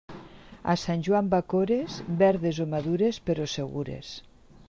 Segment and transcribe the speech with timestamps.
[0.71, 4.13] A sant Joan bacores, verdes o madures, però segures.